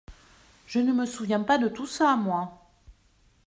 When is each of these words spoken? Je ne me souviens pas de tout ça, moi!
Je 0.65 0.79
ne 0.79 0.93
me 0.93 1.05
souviens 1.05 1.41
pas 1.41 1.59
de 1.59 1.67
tout 1.67 1.85
ça, 1.85 2.15
moi! 2.15 2.57